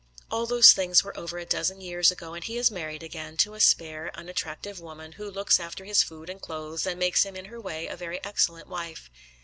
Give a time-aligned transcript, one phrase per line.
[0.31, 3.53] All those things were over a dozen years ago, and he is married again, to
[3.53, 7.45] a spare, unattractive woman, who looks after his food and clothes, and makes him in
[7.45, 9.11] her way a very excellent wife.